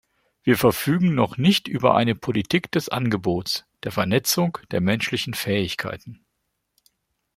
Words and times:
Wir 0.41 0.57
verfügen 0.57 1.13
noch 1.13 1.37
nicht 1.37 1.67
über 1.67 1.93
eine 1.93 2.15
Politik 2.15 2.71
des 2.71 2.89
Angebots, 2.89 3.65
der 3.83 3.91
Vernetzung, 3.91 4.57
der 4.71 4.81
menschlichen 4.81 5.35
Fähigkeiten. 5.35 6.25